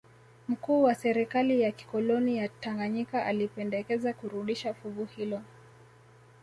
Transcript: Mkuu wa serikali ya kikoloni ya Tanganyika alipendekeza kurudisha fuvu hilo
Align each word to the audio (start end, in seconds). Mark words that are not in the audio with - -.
Mkuu 0.47 0.83
wa 0.83 0.95
serikali 0.95 1.61
ya 1.61 1.71
kikoloni 1.71 2.37
ya 2.37 2.49
Tanganyika 2.49 3.25
alipendekeza 3.25 4.13
kurudisha 4.13 4.73
fuvu 4.73 5.05
hilo 5.05 5.41